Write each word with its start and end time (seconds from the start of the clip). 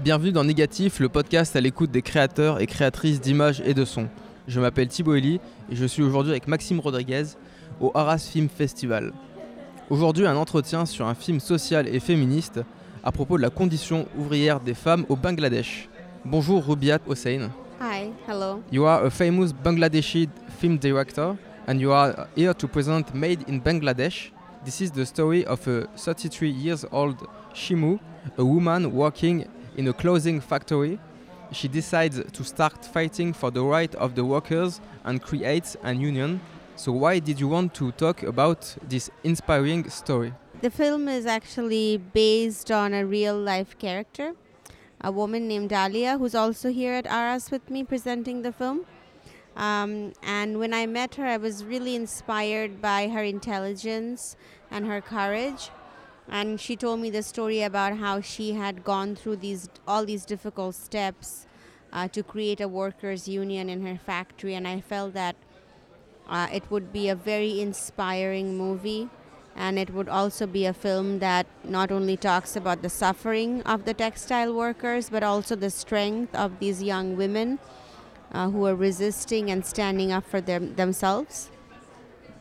Bienvenue 0.00 0.30
dans 0.30 0.44
Négatif, 0.44 1.00
le 1.00 1.08
podcast 1.08 1.56
à 1.56 1.60
l'écoute 1.60 1.90
des 1.90 2.02
créateurs 2.02 2.60
et 2.60 2.68
créatrices 2.68 3.20
d'images 3.20 3.60
et 3.66 3.74
de 3.74 3.84
sons. 3.84 4.06
Je 4.46 4.60
m'appelle 4.60 4.86
Thibaut 4.86 5.16
Elie 5.16 5.40
et 5.72 5.74
je 5.74 5.84
suis 5.86 6.04
aujourd'hui 6.04 6.30
avec 6.30 6.46
Maxime 6.46 6.78
Rodriguez 6.78 7.24
au 7.80 7.90
Arras 7.96 8.18
Film 8.30 8.48
Festival. 8.48 9.12
Aujourd'hui, 9.90 10.24
un 10.24 10.36
entretien 10.36 10.86
sur 10.86 11.08
un 11.08 11.16
film 11.16 11.40
social 11.40 11.88
et 11.88 11.98
féministe 11.98 12.60
à 13.02 13.10
propos 13.10 13.38
de 13.38 13.42
la 13.42 13.50
condition 13.50 14.06
ouvrière 14.16 14.60
des 14.60 14.74
femmes 14.74 15.04
au 15.08 15.16
Bangladesh. 15.16 15.88
Bonjour 16.24 16.64
Rubiat 16.64 17.00
Hossein. 17.08 17.50
Hi, 17.80 18.12
hello. 18.28 18.62
You 18.70 18.84
are 18.84 19.04
a 19.04 19.10
famous 19.10 19.52
Bangladeshi 19.52 20.28
film 20.60 20.78
director 20.78 21.34
and 21.66 21.80
you 21.80 21.90
are 21.90 22.28
here 22.36 22.54
to 22.54 22.68
present 22.68 23.12
Made 23.14 23.40
in 23.48 23.58
Bangladesh. 23.58 24.30
This 24.64 24.80
is 24.80 24.92
the 24.92 25.04
story 25.04 25.44
of 25.44 25.66
a 25.66 25.88
33 25.96 26.50
years 26.50 26.86
old 26.92 27.16
Shimu, 27.52 27.98
a 28.36 28.44
woman 28.44 28.92
working 28.92 29.46
in 29.78 29.86
a 29.86 29.92
clothing 29.92 30.40
factory. 30.40 30.98
She 31.52 31.68
decides 31.68 32.20
to 32.32 32.44
start 32.44 32.84
fighting 32.84 33.32
for 33.32 33.50
the 33.52 33.62
right 33.62 33.94
of 33.94 34.16
the 34.16 34.24
workers 34.24 34.80
and 35.04 35.22
creates 35.22 35.76
an 35.84 36.00
union. 36.00 36.40
So 36.74 36.90
why 36.92 37.20
did 37.20 37.38
you 37.38 37.46
want 37.46 37.74
to 37.74 37.92
talk 37.92 38.24
about 38.24 38.76
this 38.88 39.08
inspiring 39.22 39.88
story? 39.88 40.34
The 40.62 40.70
film 40.70 41.08
is 41.08 41.26
actually 41.26 41.98
based 41.98 42.72
on 42.72 42.92
a 42.92 43.06
real 43.06 43.38
life 43.38 43.78
character, 43.78 44.34
a 45.00 45.12
woman 45.12 45.46
named 45.46 45.70
Dalia, 45.70 46.18
who's 46.18 46.34
also 46.34 46.70
here 46.70 46.94
at 46.94 47.06
Arras 47.06 47.52
with 47.52 47.70
me 47.70 47.84
presenting 47.84 48.42
the 48.42 48.52
film. 48.52 48.84
Um, 49.56 50.12
and 50.24 50.58
when 50.58 50.74
I 50.74 50.86
met 50.86 51.14
her, 51.14 51.24
I 51.24 51.36
was 51.36 51.64
really 51.64 51.94
inspired 51.94 52.82
by 52.82 53.08
her 53.08 53.22
intelligence 53.22 54.36
and 54.72 54.86
her 54.86 55.00
courage. 55.00 55.70
And 56.28 56.60
she 56.60 56.76
told 56.76 57.00
me 57.00 57.10
the 57.10 57.22
story 57.22 57.62
about 57.62 57.96
how 57.96 58.20
she 58.20 58.52
had 58.52 58.84
gone 58.84 59.16
through 59.16 59.36
these 59.36 59.68
all 59.86 60.04
these 60.04 60.24
difficult 60.26 60.74
steps 60.74 61.46
uh, 61.92 62.08
to 62.08 62.22
create 62.22 62.60
a 62.60 62.68
workers' 62.68 63.26
union 63.26 63.70
in 63.70 63.84
her 63.86 63.96
factory. 63.96 64.54
And 64.54 64.68
I 64.68 64.80
felt 64.80 65.14
that 65.14 65.36
uh, 66.28 66.48
it 66.52 66.70
would 66.70 66.92
be 66.92 67.08
a 67.08 67.14
very 67.14 67.60
inspiring 67.60 68.58
movie. 68.58 69.08
And 69.56 69.78
it 69.78 69.90
would 69.92 70.08
also 70.08 70.46
be 70.46 70.66
a 70.66 70.72
film 70.72 71.18
that 71.18 71.46
not 71.64 71.90
only 71.90 72.16
talks 72.16 72.54
about 72.54 72.82
the 72.82 72.88
suffering 72.88 73.62
of 73.62 73.86
the 73.86 73.94
textile 73.94 74.54
workers, 74.54 75.10
but 75.10 75.24
also 75.24 75.56
the 75.56 75.70
strength 75.70 76.32
of 76.34 76.60
these 76.60 76.80
young 76.80 77.16
women 77.16 77.58
uh, 78.30 78.50
who 78.50 78.66
are 78.66 78.76
resisting 78.76 79.50
and 79.50 79.64
standing 79.66 80.12
up 80.12 80.24
for 80.24 80.40
them, 80.40 80.76
themselves. 80.76 81.50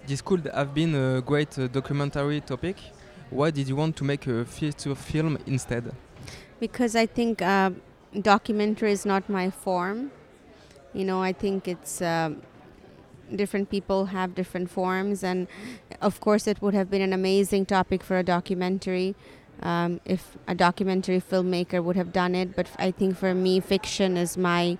This 0.06 0.22
could 0.22 0.50
have 0.54 0.74
been 0.74 0.94
a 0.94 1.22
great 1.22 1.58
uh, 1.58 1.68
documentary 1.68 2.42
topic. 2.42 2.78
Why 3.30 3.52
did 3.52 3.68
you 3.68 3.76
want 3.76 3.96
to 3.98 4.04
make 4.04 4.26
a 4.28 4.46
feature 4.46 4.96
film 4.96 5.38
instead? 5.46 5.94
Because 6.60 6.96
I 6.96 7.06
think 7.06 7.42
uh, 7.42 7.72
documentary 8.22 8.92
is 8.92 9.06
not 9.06 9.30
my 9.30 9.50
form. 9.50 10.12
You 10.94 11.06
know, 11.06 11.22
I 11.22 11.34
think 11.34 11.68
it's 11.68 12.02
um 12.02 12.42
different 13.36 13.70
people 13.70 14.06
have 14.06 14.34
different 14.36 14.70
forms, 14.70 15.24
and 15.24 15.48
of 16.02 16.20
course, 16.22 16.48
it 16.48 16.62
would 16.62 16.74
have 16.74 16.90
been 16.90 17.02
an 17.02 17.14
amazing 17.14 17.66
topic 17.66 18.02
for 18.04 18.18
a 18.18 18.24
documentary. 18.24 19.16
Um, 19.62 20.00
if 20.06 20.38
a 20.48 20.56
documentary 20.56 21.20
filmmaker 21.20 21.84
would 21.84 21.96
have 21.96 22.14
done 22.14 22.36
it, 22.36 22.56
but 22.56 22.68
I 22.80 22.92
think 22.92 23.18
for 23.18 23.34
me, 23.34 23.60
fiction 23.60 24.16
is 24.16 24.38
my 24.38 24.78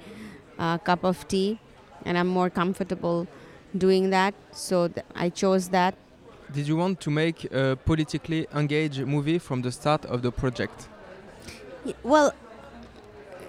uh, 0.58 0.78
cup 0.78 1.04
of 1.04 1.28
tea, 1.28 1.60
and 2.06 2.18
I'm 2.18 2.28
more 2.28 2.50
comfortable 2.50 3.28
doing 3.78 4.12
that. 4.12 4.34
So 4.52 4.88
th- 4.88 5.06
I 5.16 5.30
chose 5.30 5.70
that. 5.70 5.96
Did 6.54 6.68
you 6.68 6.78
want 6.78 7.02
to 7.02 7.12
make 7.12 7.44
a 7.52 7.78
politically 7.86 8.48
engaged 8.56 9.06
movie 9.06 9.38
from 9.38 9.62
the 9.62 9.72
start 9.72 10.06
of 10.06 10.22
the 10.22 10.32
project? 10.32 10.88
Well, 12.04 12.34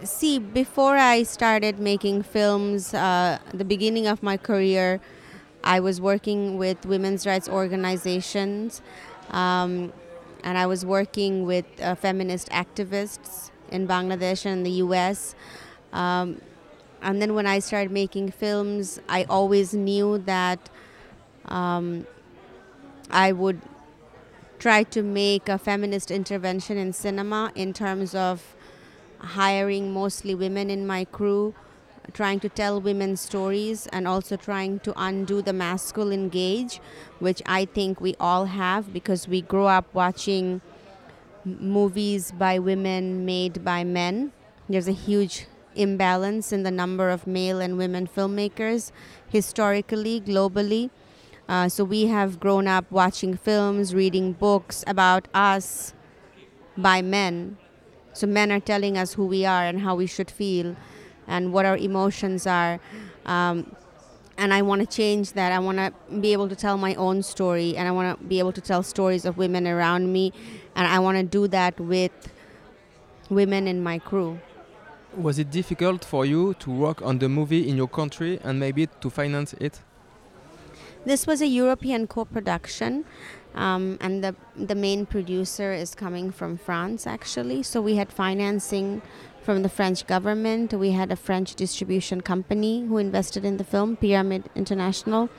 see, 0.03 0.41
before 0.41 0.97
I 0.97 1.23
started 1.23 1.79
making 1.79 2.23
films, 2.23 2.93
uh, 2.95 3.39
the 3.55 3.65
beginning 3.65 4.09
of 4.09 4.23
my 4.23 4.37
career, 4.37 5.01
I 5.63 5.79
was 5.79 6.01
working 6.01 6.59
with 6.59 6.85
women's 6.87 7.25
rights 7.25 7.49
organizations, 7.49 8.83
um, 9.31 9.93
and 10.43 10.59
I 10.59 10.67
was 10.67 10.85
working 10.85 11.47
with 11.47 11.67
uh, 11.81 11.95
feminist 11.95 12.49
activists 12.51 13.51
in 13.71 13.87
Bangladesh 13.87 14.45
and 14.45 14.67
the 14.67 14.71
U.S. 14.87 15.37
Um, 15.93 16.41
and 17.01 17.23
then 17.23 17.35
when 17.35 17.47
I 17.47 17.61
started 17.61 17.93
making 17.93 18.33
films, 18.33 19.01
I 19.09 19.25
always 19.25 19.73
knew 19.73 20.19
that 20.19 20.69
um, 21.47 22.07
I 23.11 23.33
would 23.33 23.61
try 24.59 24.83
to 24.83 25.03
make 25.03 25.49
a 25.49 25.59
feminist 25.59 26.11
intervention 26.11 26.77
in 26.77 26.93
cinema 26.93 27.53
in 27.55 27.73
terms 27.73 28.15
of 28.15 28.55
hiring 29.19 29.93
mostly 29.93 30.35
women 30.35 30.71
in 30.71 30.87
my 30.87 31.05
crew, 31.05 31.55
trying 32.13 32.41
to 32.41 32.49
tell 32.49 32.81
women's 32.81 33.21
stories, 33.21 33.87
and 33.89 34.09
also 34.09 34.37
trying 34.37 34.81
to 34.81 34.93
undo 34.97 35.43
the 35.43 35.53
masculine 35.53 36.29
gaze, 36.29 36.81
which 37.19 37.43
I 37.47 37.65
think 37.65 38.01
we 38.01 38.15
all 38.19 38.47
have 38.47 38.93
because 38.93 39.29
we 39.29 39.43
grow 39.43 39.67
up 39.67 39.93
watching 39.95 40.61
movies 41.45 42.33
by 42.33 42.59
women 42.59 43.25
made 43.25 43.65
by 43.65 43.85
men. 43.85 44.33
There's 44.69 44.89
a 44.89 44.93
huge 44.93 45.47
imbalance 45.75 46.53
in 46.53 46.63
the 46.63 46.71
number 46.71 47.11
of 47.11 47.27
male 47.27 47.61
and 47.61 47.79
women 47.79 48.09
filmmakers 48.09 48.91
historically, 49.29 50.21
globally. 50.21 50.91
Uh, 51.49 51.69
so 51.69 51.83
we 51.83 52.07
have 52.07 52.39
grown 52.39 52.69
up 52.69 52.85
watching 52.91 53.37
films, 53.37 53.95
reading 53.95 54.33
books 54.33 54.85
about 54.87 55.27
us 55.33 55.95
by 56.77 57.01
men. 57.01 57.57
So 58.13 58.27
men 58.27 58.53
are 58.53 58.61
telling 58.61 58.99
us 58.99 59.15
who 59.15 59.27
we 59.27 59.47
are 59.47 59.65
and 59.65 59.81
how 59.81 59.95
we 59.95 60.07
should 60.07 60.31
feel 60.31 60.77
and 61.27 61.53
what 61.53 61.65
our 61.65 61.77
emotions 61.77 62.47
are. 62.47 62.81
Um, 63.25 63.75
and 64.37 64.53
I 64.53 64.63
want 64.63 64.81
to 64.81 64.87
change 64.87 65.33
that. 65.33 65.53
I 65.53 65.59
want 65.59 65.79
to 65.79 65.93
be 66.21 66.33
able 66.33 66.49
to 66.49 66.57
tell 66.57 66.77
my 66.77 66.95
own 66.95 67.23
story 67.23 67.77
and 67.77 67.89
I 67.89 67.93
want 67.93 68.19
to 68.19 68.25
be 68.27 68.39
able 68.39 68.53
to 68.53 68.61
tell 68.61 68.83
stories 68.83 69.25
of 69.25 69.37
women 69.39 69.67
around 69.67 70.13
me. 70.13 70.33
And 70.77 70.87
I 70.87 70.99
want 70.99 71.17
to 71.17 71.25
do 71.25 71.49
that 71.49 71.81
with 71.81 72.13
women 73.31 73.67
in 73.67 73.83
my 73.83 73.99
crew. 73.99 74.39
Was 75.17 75.39
it 75.39 75.51
difficult 75.51 76.05
for 76.05 76.27
you 76.27 76.55
to 76.55 76.71
work 76.71 77.03
on 77.03 77.19
the 77.19 77.29
movie 77.29 77.69
in 77.69 77.77
your 77.77 77.89
country 77.89 78.39
and 78.45 78.61
maybe 78.61 78.87
to 79.01 79.11
finance 79.11 79.55
it? 79.55 79.81
This 81.09 81.27
was 81.27 81.41
a 81.41 81.47
European 81.47 82.07
co-production, 82.07 83.07
um, 83.55 83.97
and 83.99 84.23
the 84.23 84.35
the 84.55 84.75
main 84.75 85.07
producer 85.07 85.73
is 85.73 85.95
coming 85.95 86.31
from 86.31 86.59
France 86.59 87.07
actually. 87.07 87.63
So 87.63 87.81
we 87.81 87.97
had 87.97 88.13
financing 88.13 89.01
from 89.41 89.63
the 89.63 89.71
French 89.71 90.07
government. 90.07 90.75
We 90.75 90.91
had 90.91 91.11
a 91.11 91.17
French 91.17 91.55
distribution 91.55 92.21
company 92.21 92.85
who 92.87 92.99
invested 92.99 93.47
in 93.47 93.57
the 93.57 93.65
film, 93.65 93.97
Pyramid 93.97 94.51
International. 94.55 95.31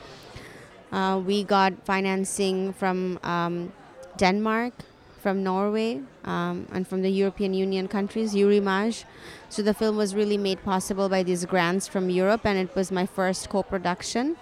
Uh, 0.92 1.22
we 1.24 1.44
got 1.44 1.86
financing 1.86 2.74
from 2.74 3.20
um, 3.22 3.72
Denmark, 4.18 4.74
from 5.22 5.44
Norway, 5.44 6.02
um, 6.24 6.66
and 6.74 6.88
from 6.88 7.04
the 7.04 7.12
European 7.12 7.54
Union 7.54 7.88
countries, 7.88 8.34
Eurimage. 8.34 9.04
So 9.50 9.62
the 9.62 9.76
film 9.76 9.98
was 9.98 10.16
really 10.16 10.38
made 10.38 10.64
possible 10.64 11.10
by 11.10 11.22
these 11.22 11.46
grants 11.46 11.88
from 11.88 12.10
Europe, 12.10 12.42
and 12.44 12.58
it 12.58 12.76
was 12.76 12.92
my 12.92 13.06
first 13.06 13.50
co-production. 13.50 14.36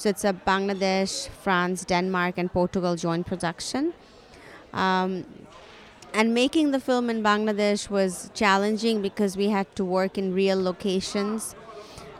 So 0.00 0.08
it's 0.08 0.24
a 0.24 0.32
Bangladesh, 0.32 1.28
France, 1.28 1.84
Denmark, 1.84 2.38
and 2.38 2.50
Portugal 2.50 2.96
joint 2.96 3.26
production. 3.26 3.92
Um, 4.72 5.26
and 6.14 6.32
making 6.32 6.70
the 6.70 6.80
film 6.80 7.10
in 7.10 7.22
Bangladesh 7.22 7.90
was 7.90 8.30
challenging 8.32 9.02
because 9.02 9.36
we 9.36 9.50
had 9.50 9.66
to 9.76 9.84
work 9.84 10.16
in 10.16 10.32
real 10.32 10.58
locations 10.58 11.54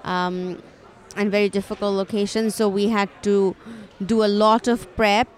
um, 0.05 0.63
and 1.17 1.31
very 1.31 1.49
difficult 1.49 1.95
locations. 1.95 2.55
So 2.55 2.69
we 2.69 2.89
had 2.89 3.09
to 3.23 3.57
do 4.05 4.25
a 4.25 4.29
lot 4.29 4.69
of 4.69 4.95
prep. 4.95 5.29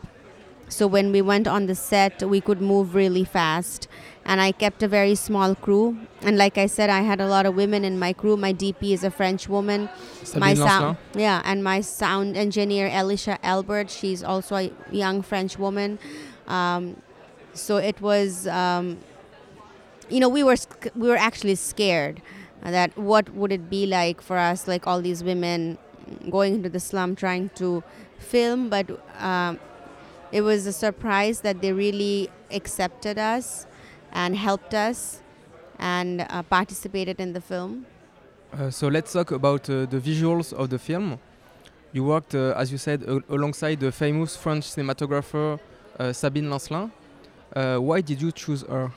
So 0.69 0.89
when 0.89 1.13
we 1.13 1.23
went 1.23 1.47
on 1.47 1.67
the 1.67 1.77
set, 1.77 2.25
we 2.25 2.41
could 2.41 2.61
move 2.61 2.97
really 2.97 3.23
fast. 3.23 3.87
And 4.25 4.41
I 4.41 4.53
kept 4.53 4.83
a 4.83 4.89
very 4.89 5.15
small 5.17 5.55
crew. 5.55 5.99
And 6.21 6.39
like 6.39 6.57
I 6.57 6.67
said, 6.67 6.91
I 6.91 7.01
had 7.01 7.21
a 7.21 7.27
lot 7.27 7.45
of 7.45 7.55
women 7.57 7.85
in 7.85 7.99
my 7.99 8.13
crew. 8.13 8.37
My 8.37 8.53
DP 8.53 8.93
is 8.93 9.03
a 9.03 9.11
French 9.11 9.49
woman. 9.49 9.89
My 10.37 10.55
sound 10.55 10.97
yeah 11.15 11.43
and 11.45 11.63
my 11.65 11.81
sound 11.81 12.37
engineer 12.37 12.89
elisha 12.89 13.39
albert 13.45 13.91
she's 13.91 14.23
also 14.23 14.55
a 14.57 14.73
young 14.91 15.21
french 15.23 15.59
woman. 15.59 15.99
Um, 16.47 16.97
so 17.55 17.77
it 17.77 18.01
was 18.01 18.47
um, 18.47 18.99
you 20.09 20.21
know 20.21 20.29
we 20.29 20.43
were 20.43 20.57
sc- 20.57 20.89
we 20.95 21.09
were 21.09 21.17
actually 21.17 21.57
scared 21.57 22.23
that 22.63 22.97
what 22.97 23.31
would 23.35 23.53
it 23.53 23.69
be 23.69 23.87
like 23.87 24.21
for 24.23 24.39
us 24.39 24.69
like 24.69 24.87
all 24.87 25.03
these 25.03 25.25
women 25.25 25.77
going 26.31 26.55
into 26.55 26.69
the 26.69 26.81
slum 26.81 27.15
trying 27.17 27.51
to 27.57 27.83
film. 28.19 28.69
But 28.69 28.87
um, 29.19 29.59
it 30.31 30.43
was 30.43 30.67
a 30.67 30.73
surprise 30.73 31.41
that 31.41 31.61
they 31.61 31.73
really 31.73 32.31
accepted 32.51 33.19
us 33.19 33.67
and 34.13 34.37
helped 34.37 34.75
us 34.75 35.21
and 35.79 36.21
uh, 36.21 36.43
participated 36.45 37.21
in 37.21 37.33
the 37.33 37.41
film 37.41 37.85
Uh, 38.53 38.71
so 38.71 38.89
let's 38.89 39.13
talk 39.13 39.31
about 39.33 39.63
uh, 39.71 39.87
the 39.87 39.99
visuals 39.99 40.53
of 40.53 40.69
the 40.69 40.79
film. 40.79 41.19
You 41.93 42.05
worked, 42.05 42.35
uh, 42.35 42.53
as 42.63 42.71
you 42.71 42.79
said, 42.79 43.03
al- 43.09 43.23
alongside 43.29 43.81
the 43.81 43.91
famous 43.91 44.37
French 44.37 44.65
cinematographer 44.75 45.59
uh, 45.99 46.13
Sabine 46.13 46.49
Lancelin. 46.51 46.91
Uh, 47.57 47.79
why 47.79 48.03
did 48.03 48.21
you 48.21 48.31
choose 48.31 48.63
her? 48.69 48.91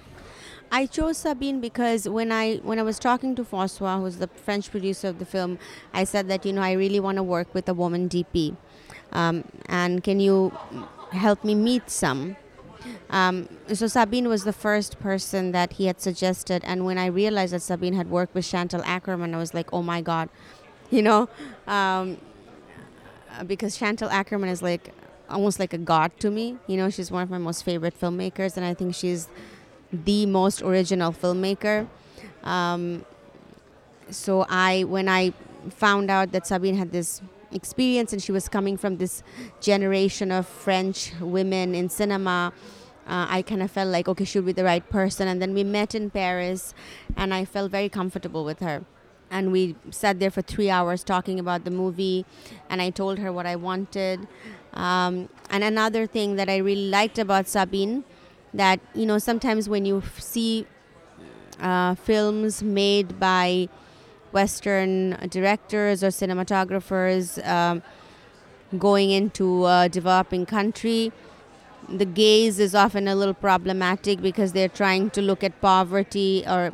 I 0.72 0.88
chose 0.88 1.18
Sabine 1.20 1.62
because 1.62 2.10
when 2.10 2.32
I 2.32 2.58
when 2.70 2.80
I 2.80 2.84
was 2.84 3.00
talking 3.00 3.36
to 3.36 3.44
François, 3.44 4.00
who's 4.02 4.18
the 4.18 4.28
French 4.28 4.70
producer 4.72 5.08
of 5.08 5.20
the 5.20 5.26
film, 5.26 5.58
I 5.94 6.04
said 6.06 6.28
that 6.28 6.46
you 6.46 6.52
know 6.54 6.62
I 6.62 6.74
really 6.74 7.00
want 7.00 7.16
to 7.18 7.24
work 7.24 7.48
with 7.54 7.70
a 7.70 7.74
woman 7.74 8.10
DP, 8.10 8.56
um, 9.14 9.44
and 9.70 10.04
can 10.04 10.20
you 10.20 10.52
help 11.12 11.44
me 11.46 11.56
meet 11.56 11.90
some? 11.90 12.36
Um, 13.10 13.48
so 13.74 13.88
Sabine 13.88 14.28
was 14.28 14.44
the 14.44 14.54
first 14.54 15.00
person 15.00 15.52
that 15.52 15.74
he 15.74 15.86
had 15.86 16.02
suggested, 16.02 16.64
and 16.66 16.86
when 16.86 16.98
I 16.98 17.08
realized 17.08 17.54
that 17.54 17.62
Sabine 17.62 17.94
had 17.94 18.10
worked 18.10 18.34
with 18.36 18.46
Chantal 18.46 18.82
Akerman, 18.82 19.34
I 19.34 19.38
was 19.38 19.54
like, 19.54 19.72
oh 19.74 19.82
my 19.82 20.02
god, 20.02 20.30
you 20.90 21.02
know, 21.02 21.30
um, 21.68 22.18
because 23.48 23.78
Chantal 23.78 24.10
Akerman 24.10 24.50
is 24.50 24.62
like 24.62 24.94
almost 25.30 25.60
like 25.60 25.74
a 25.74 25.78
god 25.78 26.12
to 26.20 26.30
me. 26.32 26.58
You 26.68 26.78
know, 26.78 26.90
she's 26.90 27.12
one 27.12 27.24
of 27.24 27.30
my 27.30 27.38
most 27.38 27.64
favorite 27.64 28.00
filmmakers, 28.00 28.58
and 28.58 28.66
I 28.66 28.74
think 28.74 28.96
she's 28.96 29.28
the 29.92 30.26
most 30.26 30.62
original 30.62 31.12
filmmaker. 31.12 31.88
Um, 32.44 33.06
so 34.10 34.46
I, 34.50 34.84
when 34.84 35.10
I 35.10 35.34
found 35.70 36.12
out 36.12 36.32
that 36.32 36.46
Sabine 36.46 36.76
had 36.76 36.92
this 36.92 37.22
experience 37.52 38.14
and 38.14 38.22
she 38.22 38.32
was 38.32 38.50
coming 38.50 38.78
from 38.78 38.98
this 38.98 39.24
generation 39.60 40.32
of 40.32 40.48
French 40.48 41.12
women 41.20 41.76
in 41.76 41.90
cinema, 41.90 42.54
uh, 43.08 43.28
I 43.30 43.44
kind 43.44 43.62
of 43.62 43.70
felt 43.72 43.90
like, 43.90 44.08
okay, 44.08 44.26
she 44.26 44.40
would 44.40 44.48
be 44.48 44.52
the 44.52 44.64
right 44.64 44.88
person. 44.90 45.28
And 45.28 45.42
then 45.42 45.54
we 45.54 45.64
met 45.64 45.94
in 45.94 46.10
Paris, 46.10 46.74
and 47.16 47.34
I 47.34 47.46
felt 47.46 47.72
very 47.72 47.90
comfortable 47.90 48.44
with 48.44 48.60
her. 48.60 48.84
And 49.30 49.52
we 49.52 49.76
sat 49.92 50.20
there 50.20 50.32
for 50.32 50.42
three 50.42 50.70
hours 50.70 51.04
talking 51.04 51.40
about 51.40 51.66
the 51.66 51.72
movie, 51.72 52.26
and 52.70 52.82
I 52.82 52.90
told 52.90 53.20
her 53.20 53.32
what 53.32 53.46
I 53.46 53.56
wanted. 53.56 54.28
Um, 54.74 55.30
and 55.50 55.64
another 55.64 56.08
thing 56.08 56.36
that 56.36 56.50
I 56.50 56.58
really 56.58 56.90
liked 56.90 57.20
about 57.20 57.48
Sabine 57.48 58.04
that 58.54 58.80
you 58.94 59.06
know 59.06 59.18
sometimes 59.18 59.68
when 59.68 59.86
you 59.86 59.98
f- 59.98 60.20
see 60.20 60.66
uh, 61.60 61.96
films 61.96 62.64
made 62.64 63.20
by 63.20 63.70
Western 64.36 65.18
directors 65.30 66.04
or 66.04 66.10
cinematographers 66.10 67.26
um, 67.48 67.82
going 68.78 69.10
into 69.12 69.66
a 69.66 69.90
developing 69.90 70.46
country, 70.46 71.12
the 71.90 72.06
gaze 72.06 72.60
is 72.60 72.76
often 72.76 73.08
a 73.08 73.16
little 73.16 73.34
problematic 73.34 74.22
because 74.22 74.52
they're 74.52 74.76
trying 74.84 75.10
to 75.12 75.22
look 75.22 75.44
at 75.44 75.60
poverty 75.62 76.44
or 76.48 76.74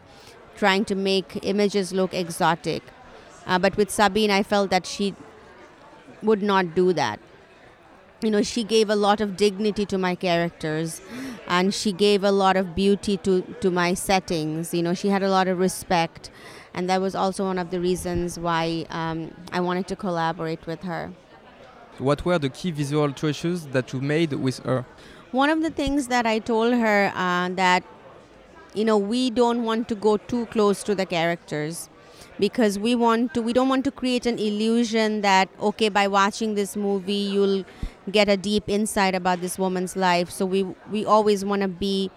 trying 0.56 0.86
to 0.86 0.96
make 0.96 1.40
images 1.44 1.94
look 1.94 2.14
exotic. 2.14 2.84
Uh, 3.46 3.60
but 3.60 3.76
with 3.78 3.90
Sabine, 3.90 4.32
I 4.32 4.44
felt 4.44 4.70
that 4.70 4.86
she 4.86 5.16
would 6.22 6.42
not 6.42 6.76
do 6.76 6.94
that. 6.94 7.20
You 8.22 8.30
know, 8.30 8.44
she 8.44 8.64
gave 8.64 8.90
a 8.90 8.96
lot 8.96 9.20
of 9.20 9.36
dignity 9.36 9.86
to 9.88 9.98
my 9.98 10.14
characters 10.14 11.02
and 11.48 11.74
she 11.74 11.92
gave 11.92 12.24
a 12.24 12.32
lot 12.32 12.56
of 12.56 12.76
beauty 12.76 13.18
to, 13.18 13.42
to 13.62 13.72
my 13.72 13.96
settings. 13.96 14.74
You 14.74 14.84
know, 14.84 14.94
she 14.94 15.08
had 15.08 15.24
a 15.24 15.30
lot 15.30 15.48
of 15.48 15.58
respect, 15.58 16.30
and 16.74 16.90
that 16.90 17.02
was 17.02 17.16
also 17.16 17.46
one 17.46 17.60
of 17.60 17.70
the 17.70 17.80
reasons 17.80 18.40
why 18.40 18.86
um, 18.90 19.34
I 19.52 19.60
wanted 19.60 19.88
to 19.88 19.96
collaborate 19.96 20.66
with 20.66 20.84
her. 20.84 21.12
What 21.98 22.26
were 22.26 22.40
the 22.40 22.50
key 22.50 22.72
visual 22.72 23.12
choices 23.12 23.68
that 23.68 23.94
you 23.94 24.02
made 24.02 24.34
with 24.34 24.60
her? 24.60 24.86
One 25.32 25.50
of 25.50 25.62
the 25.62 25.70
things 25.70 26.08
that 26.08 26.26
I 26.26 26.40
told 26.40 26.74
her 26.74 27.12
uh, 27.16 27.50
that 27.50 27.84
you 28.74 28.86
know 28.86 28.98
we 28.98 29.30
don't 29.30 29.64
want 29.64 29.88
to 29.90 29.96
go 29.96 30.18
too 30.18 30.46
close 30.48 30.84
to 30.84 30.96
the 30.96 31.06
characters 31.06 31.90
because 32.40 32.80
we 32.80 32.96
want 32.96 33.34
to 33.34 33.42
we 33.42 33.54
don't 33.54 33.68
want 33.70 33.84
to 33.86 33.92
create 33.92 34.26
an 34.26 34.40
illusion 34.40 35.22
that 35.22 35.50
okay 35.60 35.90
by 35.90 36.08
watching 36.08 36.56
this 36.56 36.76
movie 36.76 37.14
you'll 37.34 37.66
get 38.12 38.30
a 38.30 38.38
deep 38.38 38.64
insight 38.68 39.14
about 39.14 39.42
this 39.42 39.60
woman's 39.60 39.96
life 39.96 40.30
so 40.30 40.46
we 40.46 40.64
we 40.90 41.06
always 41.06 41.44
want 41.44 41.62
to 41.62 41.68
be 41.68 42.10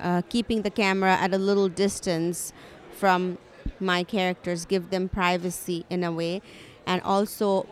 uh, 0.00 0.22
keeping 0.28 0.62
the 0.62 0.70
camera 0.70 1.14
at 1.16 1.34
a 1.34 1.38
little 1.38 1.68
distance 1.68 2.52
from 2.92 3.38
my 3.80 4.02
characters 4.02 4.64
give 4.64 4.90
them 4.90 5.08
privacy 5.08 5.84
in 5.90 6.04
a 6.04 6.12
way 6.12 6.42
and 6.86 7.02
also 7.02 7.66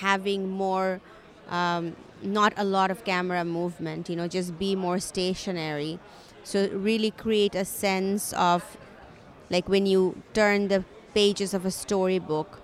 having 0.00 0.48
more 0.50 1.00
um, 1.48 1.96
not 2.22 2.52
a 2.56 2.64
lot 2.64 2.90
of 2.90 3.04
camera 3.04 3.44
movement 3.44 4.08
you 4.08 4.16
know 4.16 4.28
just 4.28 4.58
be 4.58 4.74
more 4.76 4.98
stationary. 4.98 5.98
So 6.42 6.68
really 6.68 7.10
create 7.10 7.54
a 7.54 7.64
sense 7.64 8.32
of 8.32 8.76
like 9.50 9.68
when 9.68 9.86
you 9.86 10.22
turn 10.32 10.68
the 10.68 10.84
pages 11.14 11.54
of 11.54 11.64
a 11.66 11.70
storybook 11.70 12.60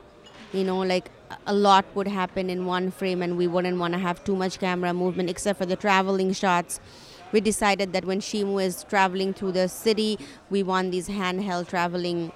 you 0.52 0.64
know 0.64 0.78
like 0.78 1.10
a 1.46 1.54
lot 1.54 1.84
would 1.94 2.06
happen 2.06 2.48
in 2.48 2.66
one 2.66 2.90
frame 2.90 3.22
and 3.22 3.36
we 3.36 3.46
wouldn't 3.46 3.78
want 3.78 3.92
to 3.92 3.98
have 3.98 4.22
too 4.24 4.36
much 4.36 4.58
camera 4.58 4.94
movement 4.94 5.28
except 5.28 5.58
for 5.58 5.66
the 5.66 5.76
traveling 5.76 6.32
shots. 6.32 6.80
We 7.32 7.40
decided 7.40 7.92
that 7.92 8.04
when 8.04 8.20
Shimu 8.20 8.62
is 8.62 8.84
traveling 8.84 9.34
through 9.34 9.52
the 9.52 9.68
city 9.68 10.18
we 10.48 10.62
want 10.62 10.92
these 10.92 11.08
handheld 11.08 11.68
traveling 11.68 12.32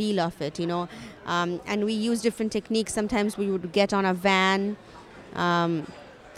feel 0.00 0.20
of 0.28 0.42
it 0.48 0.58
you 0.58 0.66
know 0.66 0.82
um, 1.26 1.60
and 1.66 1.84
we 1.84 1.94
use 2.10 2.22
different 2.28 2.52
techniques 2.58 2.92
sometimes 3.00 3.38
we 3.42 3.50
would 3.50 3.72
get 3.80 3.92
on 3.92 4.04
a 4.12 4.14
van 4.28 4.76
um, 5.34 5.86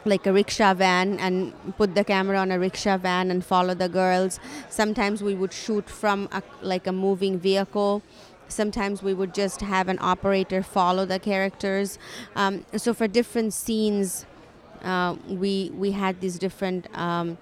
like 0.04 0.26
a 0.26 0.32
rickshaw 0.32 0.74
van 0.74 1.18
and 1.18 1.52
put 1.76 1.94
the 1.94 2.04
camera 2.04 2.38
on 2.38 2.50
a 2.50 2.58
rickshaw 2.58 2.96
van 2.96 3.30
and 3.30 3.44
follow 3.44 3.74
the 3.74 3.88
girls. 3.88 4.40
Sometimes 4.68 5.22
we 5.22 5.34
would 5.34 5.52
shoot 5.52 5.88
from 5.88 6.28
a, 6.32 6.42
like 6.60 6.86
a 6.86 6.92
moving 6.92 7.38
vehicle. 7.38 8.02
Sometimes 8.48 9.02
we 9.02 9.14
would 9.14 9.34
just 9.34 9.60
have 9.60 9.88
an 9.88 9.98
operator 10.00 10.62
follow 10.62 11.06
the 11.06 11.18
characters. 11.18 11.98
Um, 12.36 12.66
so 12.76 12.92
for 12.92 13.08
different 13.08 13.54
scenes, 13.54 14.26
uh, 14.82 15.16
we 15.28 15.70
we 15.74 15.92
had 15.92 16.20
these 16.20 16.38
different 16.38 16.86
um, 16.98 17.38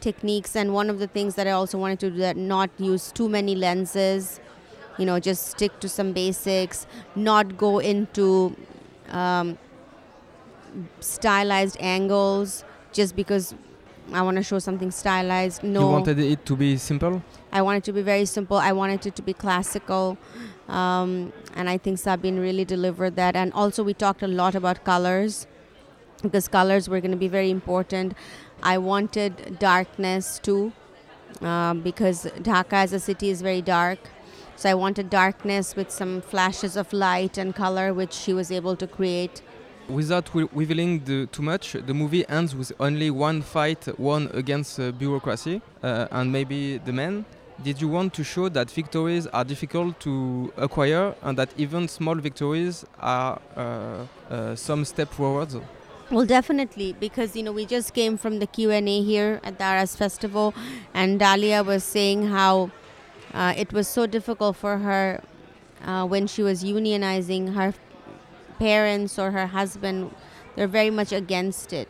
techniques. 0.00 0.54
And 0.54 0.74
one 0.74 0.90
of 0.90 0.98
the 0.98 1.06
things 1.06 1.34
that 1.36 1.46
I 1.46 1.52
also 1.52 1.78
wanted 1.78 2.00
to 2.00 2.10
do 2.10 2.18
that 2.18 2.36
not 2.36 2.70
use 2.78 3.10
too 3.10 3.28
many 3.28 3.54
lenses. 3.54 4.38
You 4.98 5.06
know, 5.06 5.18
just 5.18 5.48
stick 5.48 5.80
to 5.80 5.88
some 5.88 6.12
basics. 6.12 6.86
Not 7.14 7.56
go 7.56 7.78
into 7.78 8.56
um, 9.08 9.58
stylized 11.00 11.76
angles 11.80 12.64
just 12.92 13.16
because 13.16 13.54
I 14.12 14.22
want 14.22 14.36
to 14.36 14.42
show 14.42 14.58
something 14.58 14.90
stylized. 14.90 15.62
No, 15.62 15.80
You 15.80 15.86
wanted 15.86 16.18
it 16.18 16.44
to 16.46 16.56
be 16.56 16.76
simple? 16.76 17.22
I 17.52 17.62
wanted 17.62 17.78
it 17.78 17.84
to 17.84 17.92
be 17.92 18.02
very 18.02 18.24
simple. 18.24 18.56
I 18.56 18.72
wanted 18.72 19.06
it 19.06 19.16
to 19.16 19.22
be 19.22 19.32
classical. 19.32 20.18
Um, 20.68 21.32
and 21.54 21.68
I 21.68 21.78
think 21.78 21.98
Sabine 21.98 22.38
really 22.38 22.64
delivered 22.64 23.16
that. 23.16 23.36
And 23.36 23.52
also, 23.52 23.82
we 23.82 23.94
talked 23.94 24.22
a 24.22 24.28
lot 24.28 24.54
about 24.54 24.84
colors 24.84 25.46
because 26.22 26.48
colors 26.48 26.88
were 26.88 27.00
going 27.00 27.10
to 27.10 27.16
be 27.16 27.28
very 27.28 27.50
important. 27.50 28.14
I 28.62 28.78
wanted 28.78 29.58
darkness 29.58 30.38
too 30.38 30.72
um, 31.40 31.80
because 31.80 32.24
Dhaka 32.24 32.74
as 32.74 32.92
a 32.92 33.00
city 33.00 33.30
is 33.30 33.42
very 33.42 33.62
dark. 33.62 33.98
So 34.56 34.70
I 34.70 34.74
wanted 34.74 35.10
darkness 35.10 35.74
with 35.74 35.90
some 35.90 36.20
flashes 36.20 36.76
of 36.76 36.92
light 36.92 37.38
and 37.38 37.54
color, 37.54 37.92
which 37.92 38.12
she 38.12 38.32
was 38.32 38.52
able 38.52 38.76
to 38.76 38.86
create. 38.86 39.42
Without 39.88 40.26
wi- 40.26 40.48
revealing 40.52 41.04
the, 41.04 41.26
too 41.26 41.42
much, 41.42 41.72
the 41.72 41.94
movie 41.94 42.28
ends 42.28 42.54
with 42.54 42.72
only 42.78 43.10
one 43.10 43.42
fight 43.42 43.88
won 43.98 44.30
against 44.32 44.78
uh, 44.78 44.92
bureaucracy 44.92 45.60
uh, 45.82 46.06
and 46.12 46.30
maybe 46.30 46.78
the 46.78 46.92
men. 46.92 47.24
Did 47.62 47.80
you 47.80 47.88
want 47.88 48.14
to 48.14 48.24
show 48.24 48.48
that 48.48 48.70
victories 48.70 49.26
are 49.28 49.44
difficult 49.44 49.98
to 50.00 50.52
acquire 50.56 51.14
and 51.22 51.36
that 51.38 51.50
even 51.56 51.88
small 51.88 52.14
victories 52.14 52.84
are 53.00 53.40
uh, 53.56 54.06
uh, 54.30 54.56
some 54.56 54.84
step 54.84 55.08
forwards? 55.08 55.56
Well, 56.10 56.26
definitely, 56.26 56.94
because 56.98 57.34
you 57.36 57.42
know 57.42 57.52
we 57.52 57.64
just 57.64 57.94
came 57.94 58.18
from 58.18 58.38
the 58.38 58.46
Q 58.46 58.70
and 58.70 58.88
A 58.88 59.02
here 59.02 59.40
at 59.44 59.58
the 59.58 59.64
Arras 59.64 59.96
Festival, 59.96 60.54
and 60.92 61.18
Dalia 61.18 61.64
was 61.64 61.84
saying 61.84 62.28
how 62.28 62.70
uh, 63.34 63.54
it 63.56 63.72
was 63.72 63.88
so 63.88 64.06
difficult 64.06 64.56
for 64.56 64.78
her 64.78 65.22
uh, 65.84 66.06
when 66.06 66.26
she 66.26 66.42
was 66.42 66.62
unionizing. 66.62 67.54
Her 67.54 67.74
parents 68.58 69.18
or 69.18 69.30
her 69.30 69.46
husband, 69.46 70.14
they're 70.54 70.68
very 70.68 70.90
much 70.90 71.12
against 71.12 71.72
it. 71.72 71.88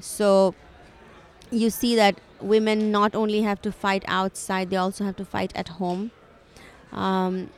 So 0.00 0.54
you 1.50 1.70
see 1.70 1.94
that 1.96 2.20
women 2.40 2.90
not 2.90 3.14
only 3.14 3.42
have 3.42 3.62
to 3.62 3.72
fight 3.72 4.04
outside, 4.08 4.70
they 4.70 4.76
also 4.76 5.04
have 5.04 5.16
to 5.16 5.24
fight 5.24 5.52
at 5.54 5.68
home. 5.68 6.10
Um, 6.92 7.50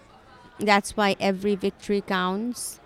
that's 0.58 0.96
why 0.96 1.16
every 1.20 1.54
victory 1.54 2.00
counts 2.00 2.80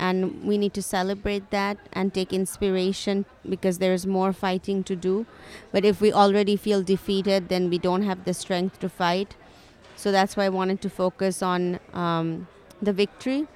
and 0.00 0.42
we 0.50 0.56
need 0.62 0.72
to 0.74 0.82
celebrate 0.82 1.50
that 1.50 1.76
and 1.92 2.14
take 2.14 2.32
inspiration 2.32 3.24
because 3.48 3.78
there's 3.78 4.06
more 4.06 4.32
fighting 4.32 4.82
to 4.90 4.96
do 4.96 5.26
but 5.72 5.84
if 5.84 6.00
we 6.00 6.12
already 6.12 6.56
feel 6.56 6.82
defeated 6.82 7.48
then 7.48 7.68
we 7.68 7.78
don't 7.78 8.02
have 8.02 8.24
the 8.24 8.34
strength 8.34 8.80
to 8.80 8.88
fight 8.88 9.36
so 9.96 10.10
that's 10.10 10.36
why 10.36 10.44
i 10.44 10.48
wanted 10.48 10.80
to 10.80 10.90
focus 10.90 11.42
on 11.42 11.78
um, 11.92 12.48
the 12.82 12.92
victory 12.92 13.46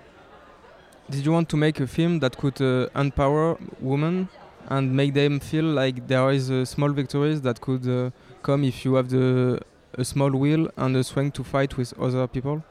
Did 1.10 1.24
you 1.26 1.32
want 1.32 1.48
to 1.50 1.56
make 1.56 1.80
a 1.80 1.86
film 1.86 2.20
that 2.20 2.36
could 2.36 2.60
uh, 2.60 2.88
empower 3.04 3.58
women 3.80 4.28
and 4.68 4.94
make 5.00 5.12
them 5.14 5.40
feel 5.40 5.64
like 5.64 6.06
there 6.08 6.30
is 6.30 6.50
uh, 6.50 6.64
small 6.64 6.90
victories 7.00 7.42
that 7.42 7.60
could 7.60 7.86
uh, 7.86 8.10
come 8.42 8.64
if 8.64 8.84
you 8.84 8.94
have 8.94 9.10
the 9.10 9.60
a 9.98 10.04
small 10.04 10.30
will 10.30 10.68
and 10.76 10.96
a 10.96 11.04
strength 11.04 11.34
to 11.34 11.44
fight 11.44 11.76
with 11.76 11.98
other 11.98 12.26
people? 12.26 12.62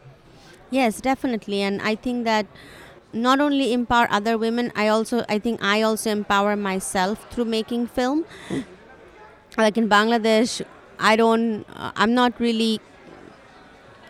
Yes, 0.72 1.02
definitely. 1.02 1.62
And 1.62 1.82
I 1.82 1.96
think 1.96 2.26
that 2.26 2.46
not 3.14 3.40
only 3.40 3.74
empower 3.74 4.08
other 4.10 4.38
women, 4.38 4.72
I 4.76 4.88
also 4.88 5.24
I 5.30 5.40
think 5.40 5.64
I 5.64 5.82
also 5.82 6.10
empower 6.10 6.56
myself 6.56 7.32
through 7.32 7.46
making 7.46 7.88
film. 7.88 8.26
Like 9.58 9.78
in 9.78 9.88
Bangladesh, 9.88 10.66
I 11.00 11.16
don't. 11.16 11.66
Uh, 11.76 11.92
I'm 11.96 12.14
not 12.14 12.40
really. 12.40 12.82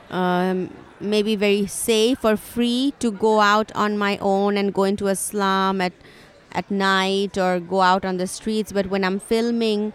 Um, 0.09 0.69
maybe 0.99 1.35
very 1.35 1.65
safe 1.65 2.23
or 2.23 2.37
free 2.37 2.93
to 2.99 3.11
go 3.11 3.41
out 3.41 3.71
on 3.75 3.97
my 3.97 4.17
own 4.19 4.57
and 4.57 4.73
go 4.73 4.83
into 4.83 5.07
a 5.07 5.15
slum 5.15 5.81
at 5.81 5.93
at 6.53 6.69
night 6.69 7.37
or 7.37 7.59
go 7.59 7.81
out 7.81 8.05
on 8.05 8.17
the 8.17 8.27
streets 8.27 8.71
but 8.71 8.85
when 8.87 9.03
i'm 9.03 9.19
filming 9.19 9.91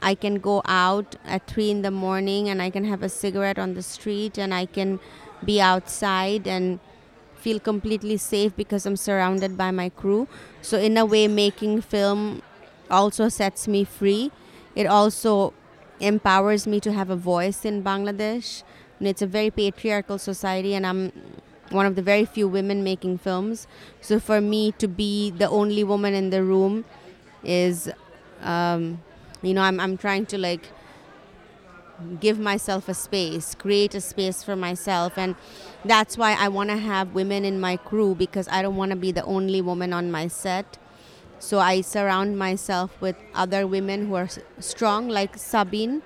i 0.00 0.14
can 0.14 0.36
go 0.36 0.62
out 0.64 1.14
at 1.24 1.46
3 1.46 1.70
in 1.70 1.82
the 1.82 1.90
morning 1.90 2.48
and 2.48 2.62
i 2.62 2.70
can 2.70 2.84
have 2.84 3.02
a 3.02 3.08
cigarette 3.08 3.58
on 3.58 3.74
the 3.74 3.82
street 3.82 4.38
and 4.38 4.54
i 4.54 4.64
can 4.64 4.98
be 5.44 5.60
outside 5.60 6.48
and 6.48 6.80
feel 7.44 7.60
completely 7.60 8.16
safe 8.16 8.56
because 8.56 8.86
i'm 8.86 8.96
surrounded 8.96 9.56
by 9.56 9.70
my 9.70 9.88
crew. 9.88 10.26
So 10.62 10.78
in 10.78 10.96
a 10.96 11.04
way 11.04 11.28
making 11.28 11.82
film 11.82 12.42
also 12.90 13.28
sets 13.28 13.68
me 13.68 13.84
free. 13.84 14.30
It 14.74 14.86
also 14.86 15.52
empowers 16.00 16.66
me 16.66 16.80
to 16.80 16.92
have 16.92 17.10
a 17.10 17.16
voice 17.16 17.64
in 17.64 17.82
bangladesh. 17.82 18.62
And 18.98 19.08
it's 19.08 19.22
a 19.22 19.26
very 19.26 19.50
patriarchal 19.50 20.18
society 20.18 20.74
and 20.74 20.86
i'm 20.86 21.12
one 21.70 21.86
of 21.86 21.96
the 21.96 22.02
very 22.02 22.24
few 22.24 22.46
women 22.46 22.84
making 22.84 23.18
films. 23.18 23.66
So 24.00 24.20
for 24.20 24.40
me 24.40 24.72
to 24.72 24.86
be 24.86 25.30
the 25.30 25.48
only 25.48 25.82
woman 25.84 26.14
in 26.14 26.30
the 26.30 26.42
room 26.42 26.84
is 27.42 27.90
um, 28.42 29.00
you 29.42 29.54
know 29.54 29.62
I'm, 29.62 29.80
I'm 29.80 29.96
trying 29.96 30.26
to 30.26 30.38
like 30.38 30.68
give 32.20 32.38
myself 32.38 32.88
a 32.88 32.94
space 32.94 33.54
create 33.54 33.94
a 33.94 34.00
space 34.00 34.42
for 34.42 34.56
myself. 34.56 35.16
And 35.16 35.36
that's 35.84 36.18
why 36.18 36.32
i 36.34 36.48
want 36.48 36.70
to 36.70 36.76
have 36.76 37.14
women 37.14 37.44
in 37.44 37.60
my 37.60 37.76
crew 37.76 38.14
because 38.14 38.48
i 38.48 38.62
don't 38.62 38.76
want 38.76 38.90
to 38.90 38.96
be 38.96 39.12
the 39.12 39.24
only 39.24 39.60
woman 39.60 39.92
on 39.92 40.10
my 40.10 40.28
set. 40.28 40.78
So 41.38 41.58
i 41.58 41.80
surround 41.80 42.38
myself 42.38 43.00
with 43.00 43.16
other 43.34 43.66
women 43.66 44.06
who 44.06 44.14
are 44.14 44.28
strong 44.58 45.08
like 45.08 45.36
sabine. 45.36 46.02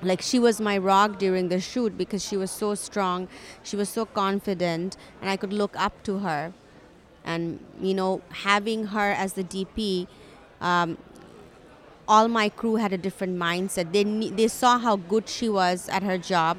Like 0.00 0.22
she 0.22 0.38
was 0.38 0.60
my 0.60 0.78
rock 0.78 1.18
during 1.18 1.48
the 1.48 1.58
shoot 1.58 1.98
because 1.98 2.24
she 2.24 2.36
was 2.36 2.52
so 2.52 2.76
strong 2.76 3.26
she 3.64 3.74
was 3.74 3.88
so 3.88 4.04
confident 4.04 4.96
and 5.20 5.28
i 5.28 5.36
could 5.36 5.52
look 5.52 5.74
up 5.76 6.02
to 6.04 6.18
her. 6.20 6.52
And 7.24 7.58
you 7.80 7.94
know 7.94 8.22
having 8.30 8.86
her 8.86 9.10
as 9.10 9.32
the 9.34 9.44
dp 9.44 10.06
um, 10.60 10.98
all 12.08 12.26
my 12.26 12.48
crew 12.48 12.76
had 12.76 12.92
a 12.92 12.98
different 12.98 13.38
mindset. 13.38 13.92
They, 13.92 14.02
they 14.30 14.48
saw 14.48 14.78
how 14.78 14.96
good 14.96 15.28
she 15.28 15.48
was 15.48 15.88
at 15.90 16.02
her 16.02 16.16
job 16.16 16.56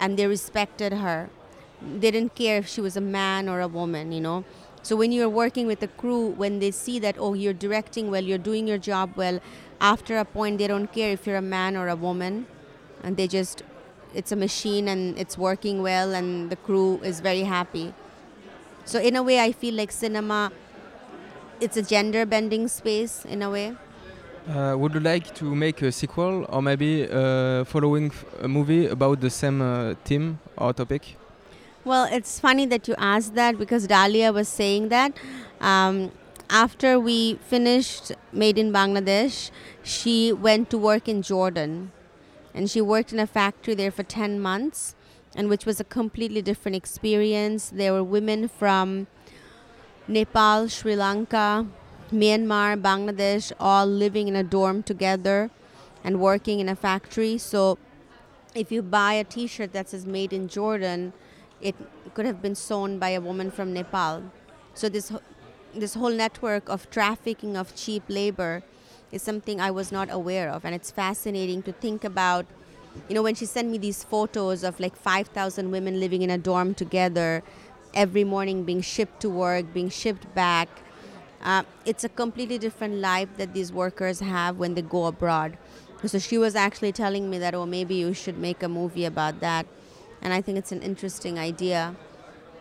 and 0.00 0.18
they 0.18 0.26
respected 0.26 0.94
her. 0.94 1.28
They 1.82 2.10
didn't 2.10 2.34
care 2.34 2.58
if 2.58 2.66
she 2.66 2.80
was 2.80 2.96
a 2.96 3.00
man 3.02 3.48
or 3.48 3.60
a 3.60 3.68
woman 3.68 4.10
you 4.10 4.20
know? 4.22 4.44
So 4.82 4.96
when 4.96 5.12
you're 5.12 5.28
working 5.28 5.66
with 5.66 5.82
a 5.82 5.88
crew 5.88 6.28
when 6.28 6.58
they 6.58 6.70
see 6.70 6.98
that 7.00 7.16
oh 7.18 7.34
you're 7.34 7.52
directing 7.52 8.10
well 8.10 8.24
you're 8.24 8.38
doing 8.38 8.66
your 8.66 8.78
job 8.78 9.12
well 9.16 9.40
after 9.80 10.16
a 10.18 10.24
point 10.24 10.58
they 10.58 10.66
don't 10.66 10.90
care 10.92 11.12
if 11.12 11.26
you're 11.26 11.36
a 11.36 11.42
man 11.42 11.76
or 11.76 11.88
a 11.88 11.96
woman. 11.96 12.46
And 13.02 13.18
they 13.18 13.28
just 13.28 13.62
it's 14.14 14.32
a 14.32 14.36
machine 14.36 14.88
and 14.88 15.18
it's 15.18 15.36
working 15.36 15.82
well 15.82 16.14
and 16.14 16.48
the 16.48 16.56
crew 16.56 17.00
is 17.02 17.20
very 17.20 17.42
happy. 17.42 17.92
So 18.86 18.98
in 18.98 19.14
a 19.16 19.22
way 19.22 19.40
i 19.40 19.52
feel 19.52 19.74
like 19.74 19.92
cinema 19.92 20.52
it's 21.60 21.76
a 21.76 21.82
gender 21.82 22.24
bending 22.26 22.66
space 22.68 23.24
in 23.24 23.42
a 23.42 23.50
way 23.50 23.76
uh, 24.48 24.74
would 24.76 24.94
you 24.94 25.00
like 25.00 25.34
to 25.34 25.54
make 25.54 25.82
a 25.82 25.90
sequel 25.90 26.46
or 26.48 26.62
maybe 26.62 27.08
uh, 27.10 27.64
following 27.64 28.12
a 28.40 28.48
movie 28.48 28.86
about 28.86 29.20
the 29.20 29.30
same 29.30 29.62
uh, 29.62 29.94
theme 30.04 30.38
or 30.56 30.72
topic 30.72 31.16
well 31.84 32.06
it's 32.10 32.40
funny 32.40 32.66
that 32.66 32.86
you 32.88 32.94
asked 32.98 33.34
that 33.34 33.58
because 33.58 33.86
dalia 33.86 34.32
was 34.32 34.48
saying 34.48 34.88
that 34.88 35.12
um, 35.60 36.10
after 36.50 37.00
we 37.00 37.34
finished 37.36 38.12
Made 38.32 38.58
in 38.58 38.72
Bangladesh, 38.72 39.50
she 39.82 40.32
went 40.32 40.70
to 40.70 40.78
work 40.78 41.08
in 41.08 41.22
Jordan. 41.22 41.92
And 42.54 42.70
she 42.70 42.80
worked 42.80 43.12
in 43.12 43.18
a 43.18 43.26
factory 43.26 43.74
there 43.74 43.90
for 43.90 44.04
10 44.04 44.38
months, 44.38 44.94
and 45.34 45.48
which 45.48 45.66
was 45.66 45.80
a 45.80 45.84
completely 45.84 46.42
different 46.42 46.76
experience. 46.76 47.70
There 47.70 47.92
were 47.92 48.04
women 48.04 48.46
from 48.48 49.08
Nepal, 50.06 50.68
Sri 50.68 50.94
Lanka, 50.94 51.66
Myanmar, 52.14 52.80
Bangladesh, 52.80 53.52
all 53.58 53.86
living 53.86 54.28
in 54.28 54.36
a 54.36 54.42
dorm 54.42 54.82
together 54.82 55.50
and 56.02 56.20
working 56.20 56.60
in 56.60 56.68
a 56.68 56.76
factory. 56.76 57.36
So 57.38 57.78
if 58.54 58.70
you 58.70 58.82
buy 58.82 59.14
a 59.14 59.24
t 59.24 59.46
shirt 59.46 59.72
that 59.72 59.88
says 59.88 60.06
Made 60.06 60.32
in 60.32 60.48
Jordan, 60.48 61.12
it 61.60 61.74
could 62.14 62.26
have 62.26 62.40
been 62.40 62.54
sewn 62.54 62.98
by 62.98 63.10
a 63.10 63.20
woman 63.20 63.50
from 63.50 63.72
Nepal. 63.72 64.22
So 64.74 64.88
this 64.88 65.12
this 65.74 65.94
whole 65.94 66.10
network 66.10 66.68
of 66.68 66.88
trafficking 66.90 67.56
of 67.56 67.74
cheap 67.74 68.04
labor 68.08 68.62
is 69.10 69.22
something 69.22 69.60
I 69.60 69.70
was 69.70 69.90
not 69.90 70.08
aware 70.10 70.48
of, 70.50 70.64
and 70.64 70.74
it's 70.74 70.90
fascinating 70.90 71.62
to 71.62 71.72
think 71.72 72.04
about. 72.04 72.46
You 73.08 73.16
know, 73.16 73.22
when 73.22 73.34
she 73.34 73.44
sent 73.44 73.70
me 73.70 73.78
these 73.78 74.04
photos 74.04 74.62
of 74.62 74.78
like 74.78 74.94
5,000 74.94 75.72
women 75.72 75.98
living 75.98 76.22
in 76.22 76.30
a 76.30 76.38
dorm 76.38 76.74
together, 76.74 77.42
every 77.92 78.22
morning 78.22 78.62
being 78.62 78.82
shipped 78.82 79.20
to 79.22 79.28
work, 79.28 79.74
being 79.74 79.88
shipped 79.88 80.32
back, 80.32 80.68
uh, 81.44 81.62
it's 81.84 82.04
a 82.04 82.08
completely 82.08 82.58
different 82.58 82.94
life 82.96 83.28
that 83.36 83.52
these 83.52 83.72
workers 83.72 84.20
have 84.20 84.58
when 84.58 84.74
they 84.74 84.82
go 84.82 85.06
abroad. 85.06 85.58
So 86.06 86.18
she 86.18 86.36
was 86.36 86.54
actually 86.54 86.92
telling 86.92 87.30
me 87.30 87.38
that, 87.38 87.54
oh, 87.54 87.64
maybe 87.64 87.94
you 87.94 88.12
should 88.12 88.38
make 88.38 88.62
a 88.62 88.68
movie 88.68 89.04
about 89.06 89.40
that. 89.40 89.66
And 90.20 90.32
I 90.32 90.40
think 90.40 90.58
it's 90.58 90.72
an 90.72 90.82
interesting 90.82 91.38
idea. 91.38 91.94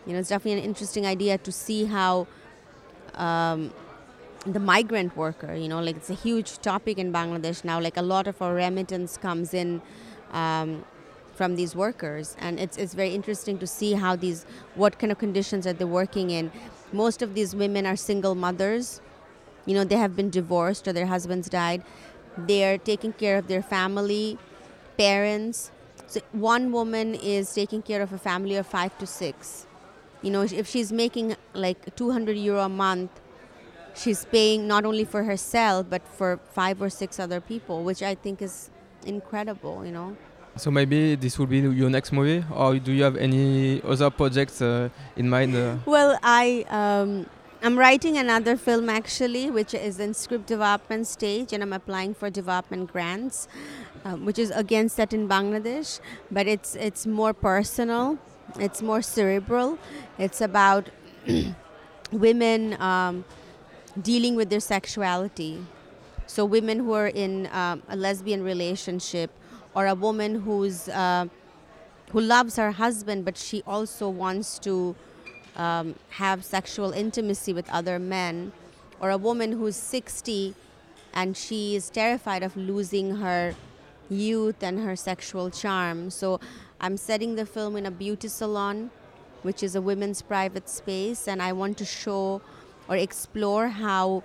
You 0.05 0.13
know, 0.13 0.19
it's 0.19 0.29
definitely 0.29 0.61
an 0.61 0.65
interesting 0.65 1.05
idea 1.05 1.37
to 1.37 1.51
see 1.51 1.85
how 1.85 2.27
um, 3.15 3.73
the 4.45 4.59
migrant 4.59 5.15
worker 5.15 5.55
you 5.55 5.69
know 5.69 5.79
like 5.81 5.95
it's 5.95 6.09
a 6.09 6.13
huge 6.13 6.59
topic 6.59 6.97
in 6.97 7.13
bangladesh 7.13 7.63
now 7.63 7.79
like 7.79 7.95
a 7.95 8.01
lot 8.01 8.27
of 8.27 8.41
our 8.41 8.53
remittance 8.53 9.15
comes 9.17 9.53
in 9.53 9.81
um, 10.31 10.83
from 11.33 11.55
these 11.55 11.75
workers 11.75 12.35
and 12.39 12.59
it's, 12.59 12.77
it's 12.77 12.93
very 12.93 13.15
interesting 13.15 13.57
to 13.57 13.65
see 13.65 13.93
how 13.93 14.15
these 14.15 14.45
what 14.75 14.99
kind 14.99 15.11
of 15.11 15.17
conditions 15.17 15.65
are 15.65 15.73
they 15.73 15.85
working 15.85 16.29
in 16.29 16.51
most 16.93 17.21
of 17.21 17.33
these 17.33 17.55
women 17.55 17.85
are 17.85 17.95
single 17.95 18.35
mothers. 18.35 19.01
You 19.65 19.75
know 19.75 19.83
they 19.83 19.97
have 19.97 20.15
been 20.15 20.29
divorced 20.29 20.87
or 20.87 20.93
their 20.93 21.07
husbands 21.07 21.49
died. 21.49 21.83
They're 22.37 22.77
taking 22.77 23.13
care 23.13 23.37
of 23.37 23.47
their 23.47 23.61
family 23.61 24.37
parents. 24.97 25.71
So 26.07 26.21
one 26.31 26.71
woman 26.71 27.15
is 27.15 27.53
taking 27.53 27.81
care 27.81 28.01
of 28.01 28.13
a 28.13 28.17
family 28.17 28.55
of 28.55 28.67
five 28.67 28.97
to 28.99 29.07
six. 29.07 29.65
You 30.21 30.31
know 30.31 30.41
if 30.43 30.67
she's 30.67 30.91
making 30.91 31.35
like 31.53 31.95
200 31.95 32.37
euro 32.37 32.61
a 32.61 32.69
month 32.69 33.11
she's 33.95 34.25
paying 34.25 34.67
not 34.67 34.85
only 34.85 35.05
for 35.05 35.23
herself 35.23 35.85
but 35.89 36.07
for 36.07 36.39
five 36.51 36.81
or 36.81 36.89
six 36.89 37.19
other 37.19 37.39
people 37.39 37.83
which 37.83 38.01
i 38.01 38.15
think 38.15 38.41
is 38.41 38.69
incredible 39.05 39.85
you 39.85 39.91
know 39.91 40.15
so 40.55 40.69
maybe 40.71 41.15
this 41.15 41.39
will 41.39 41.47
be 41.47 41.59
your 41.59 41.89
next 41.89 42.11
movie 42.11 42.43
or 42.53 42.77
do 42.77 42.91
you 42.91 43.03
have 43.03 43.15
any 43.17 43.81
other 43.83 44.09
projects 44.09 44.61
uh, 44.61 44.89
in 45.15 45.29
mind 45.29 45.55
uh? 45.55 45.75
well 45.85 46.17
i 46.23 46.65
um, 46.69 47.25
i'm 47.63 47.77
writing 47.77 48.17
another 48.17 48.55
film 48.55 48.89
actually 48.89 49.49
which 49.49 49.73
is 49.73 49.99
in 49.99 50.13
script 50.13 50.45
development 50.45 51.07
stage 51.07 51.53
and 51.53 51.63
i'm 51.63 51.73
applying 51.73 52.13
for 52.13 52.29
development 52.29 52.91
grants 52.91 53.47
um, 54.05 54.25
which 54.25 54.37
is 54.37 54.51
again 54.51 54.89
set 54.89 55.13
in 55.13 55.27
bangladesh 55.27 55.99
but 56.29 56.47
it's 56.47 56.75
it's 56.75 57.05
more 57.05 57.33
personal 57.33 58.17
it's 58.59 58.81
more 58.81 59.01
cerebral. 59.01 59.77
It's 60.17 60.41
about 60.41 60.89
women 62.11 62.79
um, 62.81 63.25
dealing 63.99 64.35
with 64.35 64.49
their 64.49 64.59
sexuality. 64.59 65.65
So 66.27 66.45
women 66.45 66.79
who 66.79 66.93
are 66.93 67.07
in 67.07 67.47
um, 67.51 67.83
a 67.89 67.95
lesbian 67.95 68.43
relationship, 68.43 69.31
or 69.75 69.87
a 69.87 69.95
woman 69.95 70.41
who's 70.41 70.89
uh, 70.89 71.25
who 72.11 72.21
loves 72.21 72.57
her 72.57 72.71
husband, 72.71 73.25
but 73.25 73.37
she 73.37 73.63
also 73.65 74.07
wants 74.07 74.59
to 74.59 74.95
um, 75.55 75.95
have 76.09 76.45
sexual 76.45 76.91
intimacy 76.91 77.53
with 77.53 77.69
other 77.69 77.97
men, 77.97 78.51
or 78.99 79.09
a 79.09 79.17
woman 79.17 79.53
who's 79.53 79.75
60 79.75 80.55
and 81.13 81.37
she 81.37 81.75
is 81.75 81.89
terrified 81.89 82.43
of 82.43 82.57
losing 82.57 83.17
her 83.17 83.55
youth 84.09 84.61
and 84.63 84.79
her 84.79 84.95
sexual 84.95 85.49
charm. 85.49 86.09
So 86.09 86.39
I'm 86.81 86.97
setting 86.97 87.35
the 87.35 87.45
film 87.45 87.75
in 87.75 87.85
a 87.85 87.91
beauty 87.91 88.27
salon, 88.27 88.89
which 89.43 89.61
is 89.63 89.75
a 89.75 89.81
women's 89.81 90.21
private 90.21 90.67
space, 90.67 91.27
and 91.27 91.41
I 91.41 91.53
want 91.53 91.77
to 91.77 91.85
show 91.85 92.41
or 92.89 92.97
explore 92.97 93.67
how, 93.67 94.23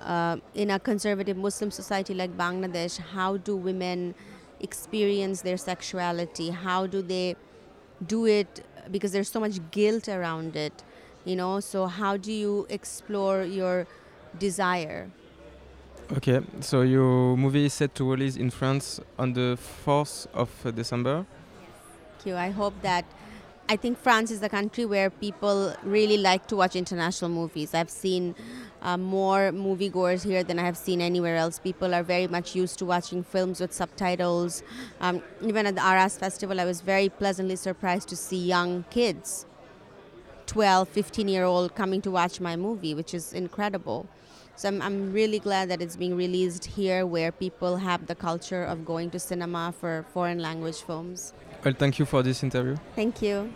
uh, 0.00 0.36
in 0.54 0.70
a 0.70 0.78
conservative 0.78 1.36
Muslim 1.36 1.70
society 1.70 2.14
like 2.14 2.36
Bangladesh, 2.36 2.98
how 2.98 3.36
do 3.36 3.56
women 3.56 4.14
experience 4.62 5.42
their 5.42 5.56
sexuality? 5.56 6.50
How 6.50 6.86
do 6.86 7.02
they 7.02 7.36
do 8.06 8.26
it? 8.26 8.64
Because 8.90 9.12
there's 9.12 9.30
so 9.30 9.40
much 9.40 9.58
guilt 9.70 10.08
around 10.08 10.56
it, 10.56 10.82
you 11.24 11.36
know. 11.36 11.60
So 11.60 11.86
how 11.86 12.16
do 12.16 12.32
you 12.32 12.66
explore 12.68 13.42
your 13.42 13.86
desire? 14.38 15.10
Okay, 16.16 16.40
so 16.60 16.82
your 16.82 17.36
movie 17.36 17.66
is 17.66 17.72
set 17.72 17.94
to 17.94 18.10
release 18.10 18.36
in 18.36 18.50
France 18.50 19.00
on 19.18 19.32
the 19.32 19.58
4th 19.86 20.26
of 20.34 20.50
uh, 20.66 20.70
December 20.70 21.24
Thank 22.22 22.34
you. 22.34 22.36
I 22.36 22.50
hope 22.50 22.74
that 22.82 23.04
I 23.68 23.74
think 23.74 23.98
France 23.98 24.30
is 24.30 24.38
the 24.38 24.48
country 24.48 24.84
where 24.84 25.10
people 25.10 25.74
really 25.82 26.18
like 26.18 26.46
to 26.48 26.56
watch 26.56 26.76
international 26.76 27.30
movies. 27.30 27.74
I've 27.74 27.90
seen 27.90 28.36
uh, 28.82 28.96
more 28.96 29.52
moviegoers 29.52 30.24
here 30.24 30.42
than 30.42 30.58
I 30.58 30.64
have 30.64 30.76
seen 30.76 31.00
anywhere 31.00 31.36
else. 31.36 31.58
People 31.58 31.94
are 31.94 32.02
very 32.02 32.26
much 32.26 32.54
used 32.54 32.78
to 32.80 32.84
watching 32.84 33.22
films 33.22 33.60
with 33.60 33.72
subtitles. 33.72 34.62
Um, 35.00 35.22
even 35.40 35.66
at 35.66 35.76
the 35.76 35.84
Arras 35.84 36.18
Festival, 36.18 36.60
I 36.60 36.64
was 36.64 36.80
very 36.80 37.08
pleasantly 37.08 37.56
surprised 37.56 38.08
to 38.08 38.16
see 38.16 38.44
young 38.44 38.84
kids, 38.90 39.46
12, 40.46 40.88
15 40.88 41.28
year 41.28 41.44
old, 41.44 41.74
coming 41.74 42.02
to 42.02 42.10
watch 42.10 42.40
my 42.40 42.56
movie, 42.56 42.94
which 42.94 43.14
is 43.14 43.32
incredible. 43.32 44.08
So 44.56 44.68
I'm, 44.68 44.82
I'm 44.82 45.12
really 45.12 45.38
glad 45.38 45.70
that 45.70 45.80
it's 45.80 45.96
being 45.96 46.16
released 46.16 46.64
here 46.64 47.06
where 47.06 47.32
people 47.32 47.76
have 47.78 48.06
the 48.06 48.14
culture 48.14 48.64
of 48.64 48.84
going 48.84 49.10
to 49.10 49.18
cinema 49.18 49.72
for 49.78 50.04
foreign 50.12 50.40
language 50.40 50.82
films. 50.82 51.32
Well, 51.64 51.74
thank 51.78 51.98
you 51.98 52.04
for 52.04 52.22
this 52.22 52.42
interview. 52.42 52.76
Thank 52.94 53.22
you. 53.22 53.52